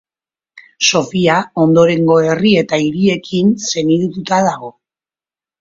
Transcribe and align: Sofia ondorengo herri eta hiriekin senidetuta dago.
Sofia 0.85 1.35
ondorengo 1.65 2.17
herri 2.29 2.53
eta 2.63 2.81
hiriekin 2.87 3.55
senidetuta 3.67 4.45
dago. 4.53 4.77